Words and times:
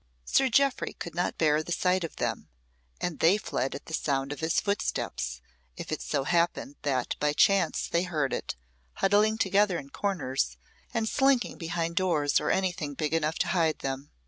Sir 0.25 0.49
Jeoffry 0.49 0.93
could 0.93 1.13
not 1.13 1.37
bear 1.37 1.61
the 1.61 1.71
sight 1.71 2.03
of 2.03 2.15
them, 2.15 2.49
and 2.99 3.19
they 3.19 3.37
fled 3.37 3.75
at 3.75 3.85
the 3.85 3.93
sound 3.93 4.31
of 4.33 4.39
his 4.39 4.59
footsteps, 4.59 5.41
if 5.77 5.91
it 5.91 6.01
so 6.01 6.23
happened 6.23 6.75
that 6.81 7.15
by 7.19 7.33
chance 7.33 7.87
they 7.87 8.01
heard 8.01 8.33
it, 8.33 8.55
huddling 8.93 9.37
together 9.37 9.77
in 9.77 9.91
corners, 9.91 10.57
and 10.91 11.07
slinking 11.07 11.59
behind 11.59 11.97
doors 11.97 12.39
or 12.39 12.49
anything 12.49 12.95
big 12.95 13.13
enough 13.13 13.35
to 13.37 13.49
hide 13.49 13.77
them. 13.85 14.09